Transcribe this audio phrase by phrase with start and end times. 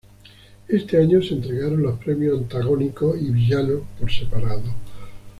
[0.67, 4.63] Este año se entregaron los premios Antagónicos y Villanos por separado.